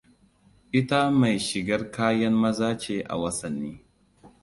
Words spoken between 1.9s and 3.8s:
kayan maza ce a wasanni.